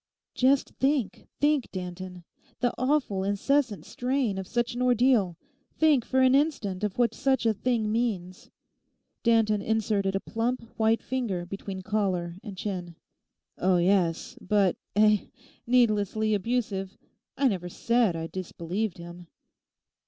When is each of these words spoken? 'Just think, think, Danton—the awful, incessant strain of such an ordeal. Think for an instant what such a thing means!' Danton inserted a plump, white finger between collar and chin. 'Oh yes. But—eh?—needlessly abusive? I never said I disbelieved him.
'Just 0.33 0.69
think, 0.79 1.27
think, 1.39 1.69
Danton—the 1.71 2.73
awful, 2.75 3.23
incessant 3.23 3.85
strain 3.85 4.39
of 4.39 4.47
such 4.47 4.73
an 4.73 4.81
ordeal. 4.81 5.37
Think 5.77 6.05
for 6.05 6.21
an 6.23 6.33
instant 6.33 6.81
what 6.95 7.13
such 7.13 7.45
a 7.45 7.53
thing 7.53 7.91
means!' 7.91 8.49
Danton 9.21 9.61
inserted 9.61 10.15
a 10.15 10.19
plump, 10.19 10.63
white 10.75 11.03
finger 11.03 11.45
between 11.45 11.83
collar 11.83 12.37
and 12.43 12.57
chin. 12.57 12.95
'Oh 13.59 13.77
yes. 13.77 14.39
But—eh?—needlessly 14.41 16.33
abusive? 16.33 16.97
I 17.37 17.47
never 17.49 17.69
said 17.69 18.15
I 18.15 18.25
disbelieved 18.25 18.97
him. 18.97 19.27